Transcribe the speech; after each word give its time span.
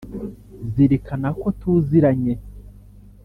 zirikana 0.71 1.29
ko 1.41 1.47
tuziranye 1.59 2.33